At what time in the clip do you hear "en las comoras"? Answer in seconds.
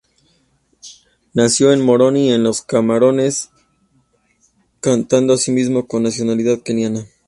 2.33-3.51